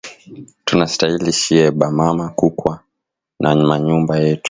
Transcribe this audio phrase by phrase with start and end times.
[0.65, 2.73] Tunastaili shiye ba mama kukwa
[3.39, 4.39] na ma nyumba yetu